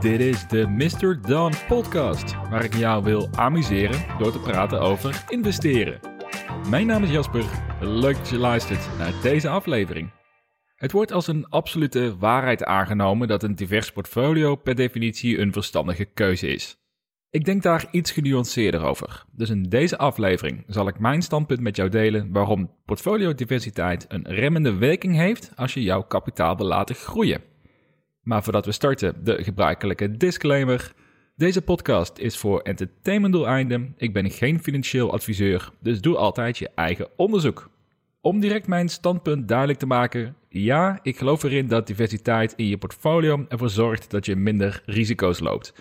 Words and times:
Dit 0.00 0.20
is 0.20 0.48
de 0.48 0.66
Mr. 0.66 1.20
Dan 1.20 1.52
podcast, 1.68 2.34
waar 2.50 2.64
ik 2.64 2.74
jou 2.74 3.04
wil 3.04 3.28
amuseren 3.34 4.18
door 4.18 4.32
te 4.32 4.40
praten 4.40 4.80
over 4.80 5.24
investeren. 5.28 6.00
Mijn 6.70 6.86
naam 6.86 7.02
is 7.02 7.10
Jasper, 7.10 7.44
leuk 7.80 8.16
dat 8.16 8.28
je 8.28 8.38
luistert 8.38 8.88
naar 8.98 9.12
deze 9.22 9.48
aflevering. 9.48 10.10
Het 10.76 10.92
wordt 10.92 11.12
als 11.12 11.26
een 11.26 11.48
absolute 11.48 12.16
waarheid 12.18 12.64
aangenomen 12.64 13.28
dat 13.28 13.42
een 13.42 13.54
divers 13.54 13.92
portfolio 13.92 14.56
per 14.56 14.74
definitie 14.74 15.38
een 15.38 15.52
verstandige 15.52 16.04
keuze 16.04 16.46
is. 16.46 16.78
Ik 17.30 17.44
denk 17.44 17.62
daar 17.62 17.88
iets 17.90 18.10
genuanceerder 18.10 18.82
over. 18.82 19.24
Dus 19.32 19.50
in 19.50 19.62
deze 19.62 19.98
aflevering 19.98 20.64
zal 20.66 20.88
ik 20.88 20.98
mijn 20.98 21.22
standpunt 21.22 21.60
met 21.60 21.76
jou 21.76 21.88
delen 21.88 22.32
waarom 22.32 22.74
portfoliodiversiteit 22.84 24.04
een 24.08 24.28
remmende 24.28 24.74
werking 24.74 25.16
heeft 25.16 25.52
als 25.54 25.74
je 25.74 25.82
jouw 25.82 26.02
kapitaal 26.02 26.56
wil 26.56 26.66
laten 26.66 26.94
groeien. 26.94 27.42
Maar 28.28 28.42
voordat 28.42 28.64
we 28.64 28.72
starten, 28.72 29.14
de 29.24 29.44
gebruikelijke 29.44 30.16
disclaimer. 30.16 30.92
Deze 31.36 31.62
podcast 31.62 32.18
is 32.18 32.36
voor 32.36 32.60
entertainmentdoeleinden. 32.60 33.94
Ik 33.96 34.12
ben 34.12 34.30
geen 34.30 34.62
financieel 34.62 35.12
adviseur, 35.12 35.70
dus 35.80 36.00
doe 36.00 36.16
altijd 36.16 36.58
je 36.58 36.70
eigen 36.74 37.08
onderzoek. 37.16 37.70
Om 38.20 38.40
direct 38.40 38.66
mijn 38.66 38.88
standpunt 38.88 39.48
duidelijk 39.48 39.78
te 39.78 39.86
maken, 39.86 40.36
ja, 40.48 40.98
ik 41.02 41.18
geloof 41.18 41.42
erin 41.42 41.68
dat 41.68 41.86
diversiteit 41.86 42.52
in 42.56 42.66
je 42.66 42.78
portfolio 42.78 43.44
ervoor 43.48 43.70
zorgt 43.70 44.10
dat 44.10 44.26
je 44.26 44.36
minder 44.36 44.82
risico's 44.86 45.38
loopt. 45.38 45.72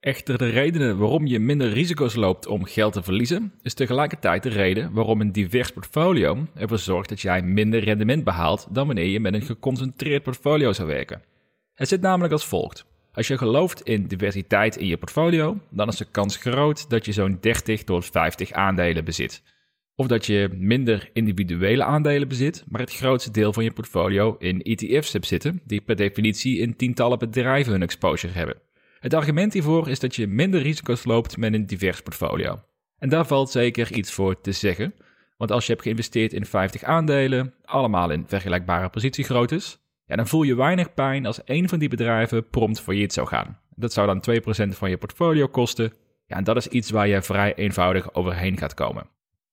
Echter, 0.00 0.38
de 0.38 0.48
redenen 0.48 0.98
waarom 0.98 1.26
je 1.26 1.38
minder 1.38 1.68
risico's 1.68 2.14
loopt 2.14 2.46
om 2.46 2.64
geld 2.64 2.92
te 2.92 3.02
verliezen, 3.02 3.52
is 3.62 3.74
tegelijkertijd 3.74 4.42
de 4.42 4.48
reden 4.48 4.92
waarom 4.92 5.20
een 5.20 5.32
divers 5.32 5.70
portfolio 5.70 6.46
ervoor 6.54 6.78
zorgt 6.78 7.08
dat 7.08 7.20
jij 7.20 7.42
minder 7.42 7.84
rendement 7.84 8.24
behaalt 8.24 8.66
dan 8.70 8.86
wanneer 8.86 9.06
je 9.08 9.20
met 9.20 9.34
een 9.34 9.42
geconcentreerd 9.42 10.22
portfolio 10.22 10.72
zou 10.72 10.88
werken. 10.88 11.22
Het 11.76 11.88
zit 11.88 12.00
namelijk 12.00 12.32
als 12.32 12.46
volgt. 12.46 12.86
Als 13.12 13.26
je 13.26 13.38
gelooft 13.38 13.82
in 13.82 14.06
diversiteit 14.06 14.76
in 14.76 14.86
je 14.86 14.96
portfolio, 14.96 15.58
dan 15.70 15.88
is 15.88 15.96
de 15.96 16.04
kans 16.04 16.36
groot 16.36 16.90
dat 16.90 17.04
je 17.04 17.12
zo'n 17.12 17.38
30 17.40 17.84
tot 17.84 18.04
50 18.04 18.52
aandelen 18.52 19.04
bezit. 19.04 19.42
Of 19.94 20.06
dat 20.06 20.26
je 20.26 20.48
minder 20.52 21.10
individuele 21.12 21.84
aandelen 21.84 22.28
bezit, 22.28 22.64
maar 22.68 22.80
het 22.80 22.94
grootste 22.94 23.30
deel 23.30 23.52
van 23.52 23.64
je 23.64 23.72
portfolio 23.72 24.36
in 24.38 24.62
ETF's 24.62 25.12
hebt 25.12 25.26
zitten, 25.26 25.60
die 25.64 25.80
per 25.80 25.96
definitie 25.96 26.58
in 26.58 26.76
tientallen 26.76 27.18
bedrijven 27.18 27.72
hun 27.72 27.82
exposure 27.82 28.32
hebben. 28.32 28.60
Het 28.98 29.14
argument 29.14 29.52
hiervoor 29.52 29.88
is 29.88 29.98
dat 29.98 30.16
je 30.16 30.26
minder 30.26 30.62
risico's 30.62 31.04
loopt 31.04 31.36
met 31.36 31.54
een 31.54 31.66
divers 31.66 32.02
portfolio. 32.02 32.60
En 32.98 33.08
daar 33.08 33.26
valt 33.26 33.50
zeker 33.50 33.92
iets 33.92 34.12
voor 34.12 34.40
te 34.40 34.52
zeggen, 34.52 34.94
want 35.36 35.50
als 35.50 35.66
je 35.66 35.72
hebt 35.72 35.84
geïnvesteerd 35.84 36.32
in 36.32 36.46
50 36.46 36.82
aandelen, 36.82 37.54
allemaal 37.64 38.10
in 38.10 38.24
vergelijkbare 38.26 38.88
positiegroottes, 38.88 39.78
ja, 40.06 40.16
dan 40.16 40.26
voel 40.26 40.42
je 40.42 40.54
weinig 40.54 40.94
pijn 40.94 41.26
als 41.26 41.44
één 41.44 41.68
van 41.68 41.78
die 41.78 41.88
bedrijven 41.88 42.48
prompt 42.48 42.80
failliet 42.80 43.12
zou 43.12 43.26
gaan. 43.26 43.60
Dat 43.74 43.92
zou 43.92 44.06
dan 44.06 44.40
2% 44.40 44.68
van 44.68 44.90
je 44.90 44.96
portfolio 44.96 45.46
kosten. 45.46 45.92
Ja, 46.26 46.36
en 46.36 46.44
dat 46.44 46.56
is 46.56 46.68
iets 46.68 46.90
waar 46.90 47.08
je 47.08 47.22
vrij 47.22 47.54
eenvoudig 47.54 48.14
overheen 48.14 48.56
gaat 48.56 48.74
komen. 48.74 49.08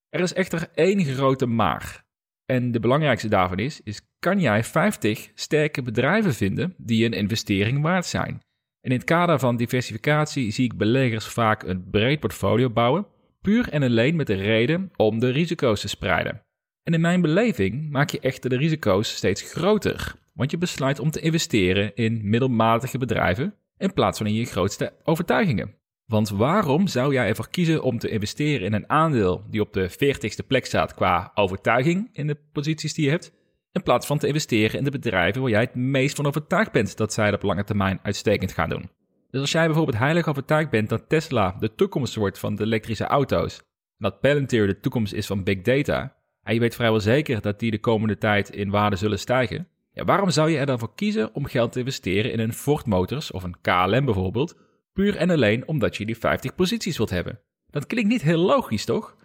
Er 0.09 0.19
is 0.19 0.33
echter 0.33 0.69
één 0.73 1.05
grote 1.05 1.45
maar. 1.45 2.05
En 2.45 2.71
de 2.71 2.79
belangrijkste 2.79 3.27
daarvan 3.27 3.59
is, 3.59 3.81
is 3.83 4.01
kan 4.19 4.39
jij 4.39 4.63
50 4.63 5.31
sterke 5.33 5.81
bedrijven 5.81 6.33
vinden 6.33 6.73
die 6.77 7.05
een 7.05 7.13
investering 7.13 7.81
waard 7.81 8.05
zijn? 8.05 8.41
En 8.81 8.91
in 8.91 8.97
het 8.97 9.03
kader 9.03 9.39
van 9.39 9.57
diversificatie 9.57 10.51
zie 10.51 10.65
ik 10.65 10.77
beleggers 10.77 11.25
vaak 11.25 11.63
een 11.63 11.89
breed 11.89 12.19
portfolio 12.19 12.69
bouwen, 12.69 13.07
puur 13.41 13.69
en 13.69 13.83
alleen 13.83 14.15
met 14.15 14.27
de 14.27 14.33
reden 14.33 14.91
om 14.95 15.19
de 15.19 15.29
risico's 15.29 15.81
te 15.81 15.87
spreiden. 15.87 16.41
En 16.83 16.93
in 16.93 17.01
mijn 17.01 17.21
beleving 17.21 17.89
maak 17.89 18.09
je 18.09 18.19
echter 18.19 18.49
de 18.49 18.57
risico's 18.57 19.15
steeds 19.15 19.41
groter, 19.41 20.15
want 20.33 20.51
je 20.51 20.57
besluit 20.57 20.99
om 20.99 21.11
te 21.11 21.19
investeren 21.19 21.95
in 21.95 22.29
middelmatige 22.29 22.97
bedrijven 22.97 23.55
in 23.77 23.93
plaats 23.93 24.17
van 24.17 24.27
in 24.27 24.33
je 24.33 24.45
grootste 24.45 24.93
overtuigingen. 25.03 25.75
Want 26.05 26.29
waarom 26.29 26.87
zou 26.87 27.13
jij 27.13 27.27
ervoor 27.27 27.49
kiezen 27.49 27.83
om 27.83 27.99
te 27.99 28.09
investeren 28.09 28.65
in 28.65 28.73
een 28.73 28.89
aandeel 28.89 29.43
die 29.49 29.61
op 29.61 29.73
de 29.73 29.91
40ste 29.91 30.47
plek 30.47 30.65
staat 30.65 30.93
qua 30.93 31.31
overtuiging 31.35 32.09
in 32.11 32.27
de 32.27 32.37
posities 32.51 32.93
die 32.93 33.05
je 33.05 33.11
hebt, 33.11 33.33
in 33.71 33.83
plaats 33.83 34.05
van 34.07 34.17
te 34.17 34.27
investeren 34.27 34.77
in 34.77 34.83
de 34.83 34.91
bedrijven 34.91 35.41
waar 35.41 35.49
jij 35.49 35.61
het 35.61 35.75
meest 35.75 36.15
van 36.15 36.25
overtuigd 36.25 36.71
bent 36.71 36.97
dat 36.97 37.13
zij 37.13 37.25
dat 37.31 37.35
op 37.35 37.47
lange 37.47 37.63
termijn 37.63 37.99
uitstekend 38.03 38.51
gaan 38.51 38.69
doen? 38.69 38.89
Dus 39.29 39.41
als 39.41 39.51
jij 39.51 39.65
bijvoorbeeld 39.65 39.97
heilig 39.97 40.27
overtuigd 40.27 40.69
bent 40.69 40.89
dat 40.89 41.09
Tesla 41.09 41.55
de 41.59 41.75
toekomst 41.75 42.15
wordt 42.15 42.39
van 42.39 42.55
de 42.55 42.63
elektrische 42.63 43.05
auto's, 43.05 43.57
en 43.57 43.63
dat 43.97 44.19
Palantir 44.19 44.67
de 44.67 44.79
toekomst 44.79 45.13
is 45.13 45.25
van 45.25 45.43
big 45.43 45.61
data, 45.61 46.15
en 46.43 46.53
je 46.53 46.59
weet 46.59 46.75
vrijwel 46.75 46.99
zeker 46.99 47.41
dat 47.41 47.59
die 47.59 47.71
de 47.71 47.79
komende 47.79 48.17
tijd 48.17 48.49
in 48.49 48.69
waarde 48.69 48.95
zullen 48.95 49.19
stijgen, 49.19 49.67
ja, 49.93 50.03
waarom 50.03 50.29
zou 50.29 50.49
je 50.49 50.57
er 50.57 50.65
dan 50.65 50.79
voor 50.79 50.95
kiezen 50.95 51.33
om 51.33 51.45
geld 51.45 51.71
te 51.71 51.79
investeren 51.79 52.31
in 52.31 52.39
een 52.39 52.53
Ford 52.53 52.85
Motors 52.85 53.31
of 53.31 53.43
een 53.43 53.55
KLM 53.61 54.05
bijvoorbeeld, 54.05 54.57
puur 54.93 55.15
en 55.15 55.29
alleen 55.29 55.67
omdat 55.67 55.95
je 55.97 56.05
die 56.05 56.17
50 56.17 56.55
posities 56.55 56.97
wilt 56.97 57.09
hebben? 57.09 57.39
Dat 57.69 57.87
klinkt 57.87 58.09
niet 58.09 58.21
heel 58.21 58.39
logisch, 58.39 58.85
toch? 58.85 59.15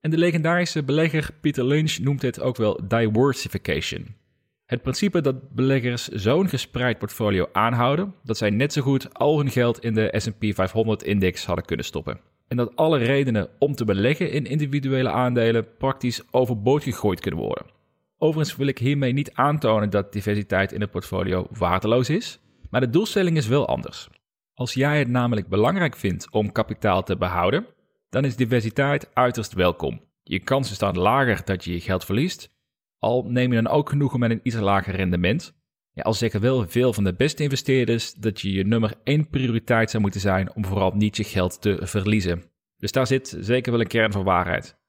En 0.00 0.10
de 0.10 0.18
legendarische 0.18 0.82
belegger 0.82 1.30
Peter 1.40 1.64
Lynch 1.64 1.98
noemt 1.98 2.22
het 2.22 2.40
ook 2.40 2.56
wel 2.56 2.80
diversification. 2.88 4.06
Het 4.66 4.82
principe 4.82 5.20
dat 5.20 5.50
beleggers 5.54 6.08
zo'n 6.08 6.48
gespreid 6.48 6.98
portfolio 6.98 7.48
aanhouden 7.52 8.14
dat 8.22 8.36
zij 8.36 8.50
net 8.50 8.72
zo 8.72 8.82
goed 8.82 9.14
al 9.14 9.38
hun 9.38 9.50
geld 9.50 9.84
in 9.84 9.94
de 9.94 10.14
SP 10.24 10.44
500-index 10.44 11.44
hadden 11.44 11.64
kunnen 11.64 11.84
stoppen. 11.84 12.20
En 12.48 12.56
dat 12.56 12.76
alle 12.76 12.98
redenen 12.98 13.48
om 13.58 13.74
te 13.74 13.84
beleggen 13.84 14.30
in 14.30 14.46
individuele 14.46 15.10
aandelen 15.10 15.66
praktisch 15.78 16.22
overboord 16.30 16.82
gegooid 16.82 17.20
kunnen 17.20 17.40
worden. 17.40 17.66
Overigens 18.22 18.56
wil 18.56 18.66
ik 18.66 18.78
hiermee 18.78 19.12
niet 19.12 19.32
aantonen 19.32 19.90
dat 19.90 20.12
diversiteit 20.12 20.72
in 20.72 20.80
het 20.80 20.90
portfolio 20.90 21.46
waardeloos 21.50 22.10
is, 22.10 22.40
maar 22.70 22.80
de 22.80 22.90
doelstelling 22.90 23.36
is 23.36 23.46
wel 23.46 23.68
anders. 23.68 24.08
Als 24.54 24.74
jij 24.74 24.98
het 24.98 25.08
namelijk 25.08 25.48
belangrijk 25.48 25.96
vindt 25.96 26.30
om 26.30 26.52
kapitaal 26.52 27.02
te 27.02 27.16
behouden, 27.16 27.66
dan 28.08 28.24
is 28.24 28.36
diversiteit 28.36 29.14
uiterst 29.14 29.52
welkom. 29.52 30.00
Je 30.22 30.38
kansen 30.38 30.74
staan 30.74 30.98
lager 30.98 31.44
dat 31.44 31.64
je 31.64 31.72
je 31.72 31.80
geld 31.80 32.04
verliest, 32.04 32.54
al 32.98 33.24
neem 33.28 33.52
je 33.52 33.62
dan 33.62 33.72
ook 33.72 33.88
genoegen 33.88 34.20
met 34.20 34.30
een 34.30 34.40
iets 34.42 34.56
lager 34.56 34.94
rendement. 34.94 35.54
Ja, 35.92 36.02
al 36.02 36.14
zeggen 36.14 36.40
wel 36.40 36.68
veel 36.68 36.92
van 36.92 37.04
de 37.04 37.14
beste 37.14 37.42
investeerders 37.42 38.14
dat 38.14 38.40
je 38.40 38.52
je 38.52 38.64
nummer 38.64 38.94
één 39.04 39.28
prioriteit 39.28 39.90
zou 39.90 40.02
moeten 40.02 40.20
zijn 40.20 40.54
om 40.54 40.64
vooral 40.64 40.92
niet 40.94 41.16
je 41.16 41.24
geld 41.24 41.60
te 41.60 41.78
verliezen. 41.80 42.42
Dus 42.76 42.92
daar 42.92 43.06
zit 43.06 43.36
zeker 43.40 43.72
wel 43.72 43.80
een 43.80 43.86
kern 43.86 44.12
van 44.12 44.24
waarheid. 44.24 44.80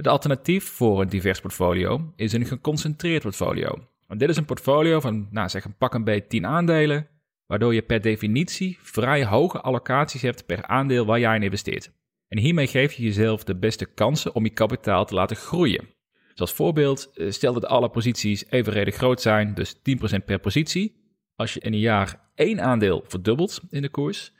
Het 0.00 0.08
alternatief 0.08 0.64
voor 0.64 1.00
een 1.00 1.08
divers 1.08 1.40
portfolio 1.40 2.12
is 2.16 2.32
een 2.32 2.46
geconcentreerd 2.46 3.22
portfolio. 3.22 3.88
Want 4.06 4.20
dit 4.20 4.28
is 4.28 4.36
een 4.36 4.44
portfolio 4.44 5.00
van, 5.00 5.28
nou 5.30 5.48
zeg 5.48 5.64
een 5.64 5.76
pak 5.76 5.94
een 5.94 6.04
beetje 6.04 6.26
10 6.26 6.46
aandelen, 6.46 7.08
waardoor 7.46 7.74
je 7.74 7.82
per 7.82 8.00
definitie 8.00 8.78
vrij 8.82 9.24
hoge 9.24 9.60
allocaties 9.60 10.22
hebt 10.22 10.46
per 10.46 10.66
aandeel 10.66 11.06
waar 11.06 11.18
jij 11.20 11.36
in 11.36 11.42
investeert. 11.42 11.92
En 12.28 12.38
hiermee 12.38 12.66
geef 12.66 12.92
je 12.92 13.02
jezelf 13.02 13.44
de 13.44 13.56
beste 13.56 13.86
kansen 13.86 14.34
om 14.34 14.44
je 14.44 14.50
kapitaal 14.50 15.04
te 15.04 15.14
laten 15.14 15.36
groeien. 15.36 15.88
Dus 16.30 16.40
als 16.40 16.52
voorbeeld, 16.52 17.10
eh, 17.14 17.30
stel 17.30 17.52
dat 17.52 17.66
alle 17.66 17.90
posities 17.90 18.44
evenredig 18.50 18.94
groot 18.94 19.20
zijn, 19.20 19.54
dus 19.54 19.80
10% 19.82 20.24
per 20.24 20.38
positie. 20.38 21.14
Als 21.34 21.54
je 21.54 21.60
in 21.60 21.72
een 21.72 21.78
jaar 21.78 22.30
één 22.34 22.60
aandeel 22.60 23.04
verdubbelt 23.06 23.60
in 23.70 23.82
de 23.82 23.90
koers, 23.90 24.32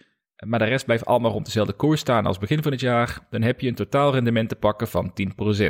maar 0.46 0.58
de 0.58 0.64
rest 0.64 0.84
blijft 0.84 1.06
allemaal 1.06 1.30
rond 1.30 1.44
dezelfde 1.44 1.72
koers 1.72 2.00
staan 2.00 2.26
als 2.26 2.38
begin 2.38 2.62
van 2.62 2.72
het 2.72 2.80
jaar, 2.80 3.26
dan 3.30 3.42
heb 3.42 3.60
je 3.60 3.68
een 3.68 3.74
totaalrendement 3.74 4.48
te 4.48 4.56
pakken 4.56 4.88
van 4.88 5.12
10%. 5.12 5.64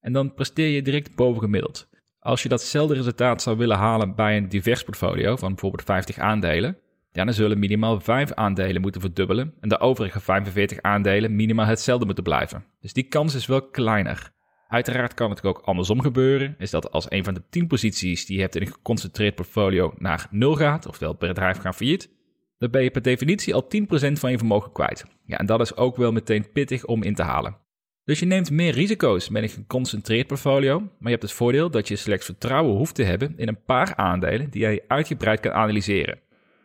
En 0.00 0.12
dan 0.12 0.34
presteer 0.34 0.68
je 0.68 0.82
direct 0.82 1.14
bovengemiddeld. 1.14 1.88
Als 2.18 2.42
je 2.42 2.48
datzelfde 2.48 2.94
resultaat 2.94 3.42
zou 3.42 3.56
willen 3.56 3.76
halen 3.76 4.14
bij 4.14 4.36
een 4.36 4.48
divers 4.48 4.82
portfolio 4.82 5.36
van 5.36 5.48
bijvoorbeeld 5.48 5.82
50 5.84 6.18
aandelen, 6.18 6.78
dan 7.12 7.32
zullen 7.32 7.58
minimaal 7.58 8.00
5 8.00 8.32
aandelen 8.32 8.80
moeten 8.80 9.00
verdubbelen 9.00 9.54
en 9.60 9.68
de 9.68 9.80
overige 9.80 10.20
45 10.20 10.82
aandelen 10.82 11.36
minimaal 11.36 11.66
hetzelfde 11.66 12.04
moeten 12.04 12.24
blijven. 12.24 12.64
Dus 12.80 12.92
die 12.92 13.08
kans 13.08 13.34
is 13.34 13.46
wel 13.46 13.68
kleiner. 13.68 14.30
Uiteraard 14.68 15.14
kan 15.14 15.30
het 15.30 15.44
ook 15.44 15.58
andersom 15.58 16.00
gebeuren, 16.00 16.54
is 16.58 16.70
dat 16.70 16.90
als 16.90 17.10
een 17.10 17.24
van 17.24 17.34
de 17.34 17.42
10 17.50 17.66
posities 17.66 18.26
die 18.26 18.36
je 18.36 18.42
hebt 18.42 18.56
in 18.56 18.62
een 18.62 18.72
geconcentreerd 18.72 19.34
portfolio 19.34 19.94
naar 19.98 20.26
0 20.30 20.54
gaat, 20.54 20.86
oftewel 20.86 21.10
het 21.10 21.18
bedrijf 21.18 21.58
gaat 21.58 21.76
failliet, 21.76 22.10
dan 22.58 22.70
ben 22.70 22.82
je 22.82 22.90
per 22.90 23.02
definitie 23.02 23.54
al 23.54 23.64
10% 23.64 24.12
van 24.12 24.30
je 24.30 24.38
vermogen 24.38 24.72
kwijt. 24.72 25.04
Ja, 25.24 25.38
en 25.38 25.46
dat 25.46 25.60
is 25.60 25.76
ook 25.76 25.96
wel 25.96 26.12
meteen 26.12 26.52
pittig 26.52 26.84
om 26.84 27.02
in 27.02 27.14
te 27.14 27.22
halen. 27.22 27.56
Dus 28.04 28.18
je 28.18 28.26
neemt 28.26 28.50
meer 28.50 28.72
risico's 28.72 29.28
met 29.28 29.42
een 29.42 29.48
geconcentreerd 29.48 30.26
portfolio, 30.26 30.78
maar 30.78 30.90
je 30.98 31.08
hebt 31.08 31.22
het 31.22 31.32
voordeel 31.32 31.70
dat 31.70 31.88
je 31.88 31.96
slechts 31.96 32.24
vertrouwen 32.24 32.76
hoeft 32.76 32.94
te 32.94 33.02
hebben 33.02 33.34
in 33.36 33.48
een 33.48 33.64
paar 33.64 33.94
aandelen 33.96 34.50
die 34.50 34.60
jij 34.60 34.84
uitgebreid 34.86 35.40
kan 35.40 35.52
analyseren. 35.52 36.18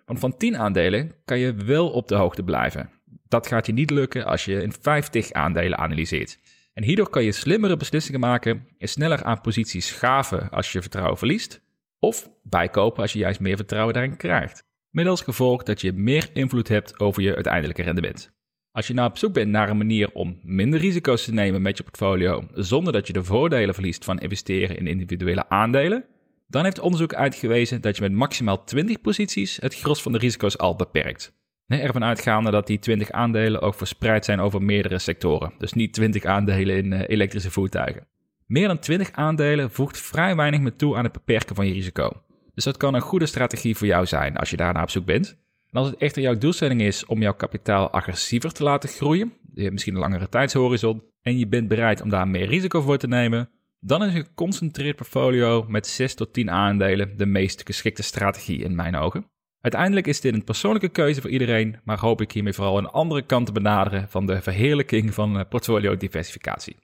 Want 0.06 0.20
van 0.20 0.38
10 0.38 0.58
aandelen 0.58 1.12
kan 1.26 1.40
je 1.40 1.54
wel 1.54 1.90
op 1.90 2.08
de 2.08 2.16
hoogte 2.16 2.44
blijven. 2.44 2.90
Dat 3.28 3.48
gaat 3.48 3.66
je 3.66 3.74
niet 3.74 3.90
lukken 3.90 4.26
als 4.26 4.46
je 4.46 4.62
in 4.62 4.74
50 4.82 5.32
aandelen 5.32 5.78
analyseert. 5.78 6.40
En 6.74 6.84
hierdoor 6.84 7.10
kan 7.10 7.24
je 7.24 7.32
slimmere 7.32 7.78
beslissingen 7.78 8.20
maken 8.20 8.68
en 8.78 8.88
sneller 8.88 9.24
aan 9.24 9.42
posities 9.42 9.88
schaven 9.88 10.50
als 10.50 10.72
je 10.72 10.82
vertrouwen 10.82 11.18
verliest, 11.18 11.62
of 12.00 12.30
bijkopen 12.44 13.02
als 13.02 13.14
je 13.14 13.20
juist 13.20 13.40
meer 13.40 13.56
vertrouwen 13.56 13.94
daarin 13.94 14.18
krijgt. 14.18 14.66
Met 14.94 15.08
als 15.08 15.22
gevolg 15.22 15.64
dat 15.64 15.82
je 15.82 15.94
meer 15.94 16.30
invloed 16.34 16.68
hebt 16.68 17.00
over 17.00 17.22
je 17.22 17.34
uiteindelijke 17.34 17.82
rendement. 17.82 18.32
Als 18.72 18.88
je 18.88 18.94
nou 18.94 19.10
op 19.10 19.18
zoek 19.18 19.34
bent 19.34 19.52
naar 19.52 19.70
een 19.70 19.78
manier 19.78 20.12
om 20.12 20.40
minder 20.42 20.80
risico's 20.80 21.26
te 21.26 21.34
nemen 21.34 21.62
met 21.62 21.78
je 21.78 21.84
portfolio, 21.84 22.48
zonder 22.54 22.94
dat 22.94 23.08
je 23.08 23.14
de 23.14 23.24
voordelen 23.24 23.74
verliest 23.74 24.06
van 24.06 24.20
investeren 24.20 24.78
in 24.78 24.88
individuele 24.88 25.50
aandelen, 25.50 26.06
dan 26.48 26.64
heeft 26.64 26.80
onderzoek 26.80 27.14
uitgewezen 27.14 27.82
dat 27.82 27.96
je 27.96 28.02
met 28.02 28.12
maximaal 28.12 28.64
20 28.64 29.02
posities 29.02 29.58
het 29.62 29.76
gros 29.76 30.02
van 30.02 30.12
de 30.12 30.18
risico's 30.18 30.58
al 30.58 30.76
beperkt. 30.76 31.34
Ervan 31.68 32.04
uitgaande 32.04 32.52
dat 32.52 32.68
die 32.68 32.80
20 32.80 33.12
aandelen 33.12 33.62
ook 33.62 33.76
verspreid 33.76 34.26
zijn 34.26 34.40
over 34.40 34.62
meerdere 34.62 35.00
sectoren. 35.00 35.54
Dus 35.58 35.74
niet 35.74 35.94
20 35.94 36.26
aandelen 36.26 36.76
in 36.76 36.94
eh, 36.94 37.04
elektrische 37.08 37.52
voertuigen. 37.52 38.08
Meer 38.46 38.68
dan 38.68 38.80
20 38.80 39.12
aandelen 39.12 39.72
voegt 39.72 39.98
vrij 39.98 40.36
weinig 40.36 40.60
meer 40.60 40.76
toe 40.76 40.96
aan 40.96 41.04
het 41.04 41.14
beperken 41.14 41.56
van 41.56 41.68
je 41.68 41.74
risico. 41.74 42.12
Dus 42.54 42.64
dat 42.64 42.78
kan 42.78 42.94
een 42.94 43.02
goede 43.02 43.26
strategie 43.26 43.76
voor 43.76 43.88
jou 43.88 44.06
zijn 44.06 44.38
als 44.38 44.50
je 44.50 44.58
daarna 44.58 44.82
op 44.82 44.90
zoek 44.90 45.06
bent. 45.06 45.38
En 45.72 45.80
als 45.80 45.88
het 45.88 46.00
echter 46.00 46.22
jouw 46.22 46.38
doelstelling 46.38 46.82
is 46.82 47.06
om 47.06 47.22
jouw 47.22 47.34
kapitaal 47.34 47.90
agressiever 47.90 48.52
te 48.52 48.64
laten 48.64 48.90
groeien, 48.90 49.34
je 49.54 49.62
hebt 49.62 49.72
misschien 49.72 49.94
een 49.94 50.00
langere 50.00 50.30
tijdshorizon 50.30 51.04
en 51.22 51.38
je 51.38 51.48
bent 51.48 51.68
bereid 51.68 52.02
om 52.02 52.10
daar 52.10 52.28
meer 52.28 52.48
risico 52.48 52.82
voor 52.82 52.98
te 52.98 53.08
nemen, 53.08 53.50
dan 53.80 54.04
is 54.04 54.14
een 54.14 54.26
geconcentreerd 54.26 54.96
portfolio 54.96 55.66
met 55.68 55.88
6 55.88 56.16
tot 56.16 56.34
10 56.34 56.52
aandelen 56.52 57.18
de 57.18 57.26
meest 57.26 57.62
geschikte 57.66 58.04
strategie 58.04 58.64
in 58.64 58.76
mijn 58.76 58.96
ogen. 58.96 59.26
Uiteindelijk 59.62 60.08
is 60.08 60.22
dit 60.22 60.34
een 60.34 60.44
persoonlijke 60.44 60.90
keuze 60.90 61.22
voor 61.22 61.30
iedereen, 61.30 61.80
maar 61.84 62.00
hoop 62.00 62.22
ik 62.22 62.32
hiermee 62.32 62.54
vooral 62.54 62.78
een 62.78 62.88
andere 62.88 63.22
kant 63.22 63.46
te 63.46 63.52
benaderen 63.52 64.10
van 64.10 64.26
de 64.26 64.42
verheerlijking 64.42 65.14
van 65.14 65.40
eh, 65.40 65.46
portfolio 65.50 65.98
diversificatie. 65.98 66.76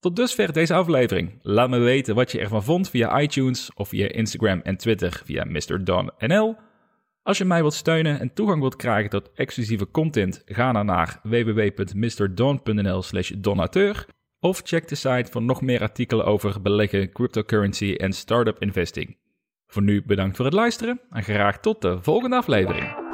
Tot 0.00 0.16
dusver 0.16 0.52
deze 0.52 0.74
aflevering. 0.74 1.38
Laat 1.42 1.70
me 1.70 1.78
weten 1.78 2.14
wat 2.14 2.32
je 2.32 2.40
ervan 2.40 2.62
vond 2.62 2.90
via 2.90 3.20
iTunes 3.20 3.70
of 3.74 3.88
via 3.88 4.08
Instagram 4.08 4.60
en 4.60 4.76
Twitter 4.76 5.20
via 5.24 5.44
Mr. 5.44 5.84
Don 5.84 6.10
NL. 6.18 6.56
Als 7.22 7.38
je 7.38 7.44
mij 7.44 7.60
wilt 7.60 7.74
steunen 7.74 8.20
en 8.20 8.32
toegang 8.32 8.60
wilt 8.60 8.76
krijgen 8.76 9.10
tot 9.10 9.30
exclusieve 9.34 9.90
content, 9.90 10.42
ga 10.44 10.72
dan 10.72 10.86
naar 10.86 11.20
www.mrdon.nl 11.22 13.02
slash 13.02 13.32
donateur 13.38 14.06
of 14.40 14.60
check 14.64 14.88
de 14.88 14.94
site 14.94 15.30
voor 15.30 15.42
nog 15.42 15.60
meer 15.60 15.80
artikelen 15.80 16.24
over 16.24 16.62
beleggen, 16.62 17.12
cryptocurrency 17.12 17.94
en 17.94 18.12
startup 18.12 18.62
investing. 18.62 19.16
Voor 19.66 19.82
nu 19.82 20.02
bedankt 20.06 20.36
voor 20.36 20.44
het 20.44 20.54
luisteren 20.54 21.00
en 21.10 21.22
graag 21.22 21.60
tot 21.60 21.82
de 21.82 22.02
volgende 22.02 22.36
aflevering. 22.36 23.07